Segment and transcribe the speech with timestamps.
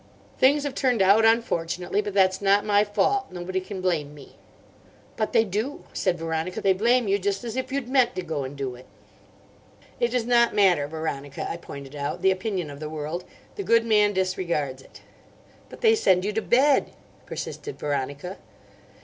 [0.39, 3.27] Things have turned out unfortunately: but that's not my fault.
[3.29, 4.35] Nobody can blame me."
[5.15, 8.43] "But they do," said Veronica, "they blame you just as if you'd meant to go
[8.43, 8.87] and do it."
[9.99, 13.25] "It does not matter, Veronica," I pointed out, "the opinion of the world.
[13.57, 15.01] The good man disregards it."
[15.69, 16.93] "But they send you to bed,"
[17.27, 18.37] persisted Veronica.